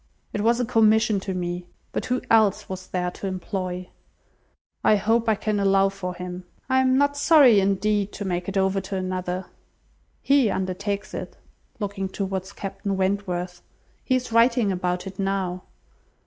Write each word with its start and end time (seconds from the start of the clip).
It 0.33 0.41
was 0.41 0.59
a 0.59 0.65
commission 0.65 1.19
to 1.19 1.35
me! 1.35 1.67
But 1.91 2.07
who 2.07 2.23
else 2.31 2.67
was 2.67 2.87
there 2.87 3.11
to 3.11 3.27
employ? 3.27 3.91
I 4.83 4.95
hope 4.95 5.29
I 5.29 5.35
can 5.35 5.59
allow 5.59 5.89
for 5.89 6.15
him. 6.15 6.43
I 6.67 6.81
am 6.81 6.97
not 6.97 7.15
sorry, 7.15 7.59
indeed, 7.59 8.11
to 8.13 8.25
make 8.25 8.49
it 8.49 8.57
over 8.57 8.81
to 8.81 8.95
another. 8.95 9.45
He 10.23 10.49
undertakes 10.49 11.13
it;" 11.13 11.37
(looking 11.79 12.09
towards 12.09 12.51
Captain 12.51 12.97
Wentworth,) 12.97 13.61
"he 14.03 14.15
is 14.15 14.31
writing 14.31 14.71
about 14.71 15.05
it 15.05 15.19
now." 15.19 15.65